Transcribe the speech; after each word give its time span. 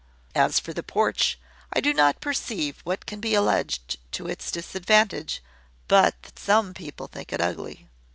As 0.33 0.59
for 0.59 0.73
the 0.73 0.81
porch, 0.81 1.37
I 1.71 1.79
do 1.79 1.93
not 1.93 2.21
perceive 2.21 2.79
what 2.83 3.05
can 3.05 3.19
be 3.19 3.35
alleged 3.35 3.97
to 4.13 4.27
its 4.27 4.49
disadvantage, 4.49 5.43
but 5.87 6.15
that 6.23 6.39
some 6.39 6.73
people 6.73 7.05
think 7.05 7.31
it 7.31 7.39
ugly. 7.39 7.85